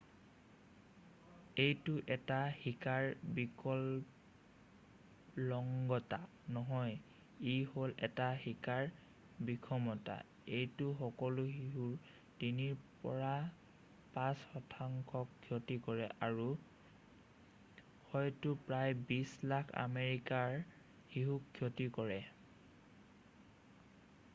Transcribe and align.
এইটো 1.63 1.93
এটা 2.13 2.37
শিকাৰ 2.61 3.07
বিকলংগতা 3.39 6.17
নহয় 6.55 6.93
ই 6.93 7.51
হ'ল 7.73 7.91
এটা 8.07 8.29
শিকাৰ 8.45 8.87
বিষমতা 9.49 10.15
এইটোৱে 10.61 10.95
সকলো 11.03 11.45
শিশুৰ 11.57 11.91
3ৰ 12.45 12.73
পৰা 13.03 13.33
5 14.17 14.41
শতাংশক 14.47 15.35
ক্ষতি 15.49 15.77
কৰে 15.89 16.07
আৰু 16.29 16.47
হয়তো 16.55 18.55
প্ৰায় 18.71 18.95
20 19.13 19.35
লাখ 19.53 19.69
আমেৰিকাৰ 19.85 20.57
শিশুক 21.13 21.53
ক্ষতি 21.61 21.87
কৰে 22.01 22.17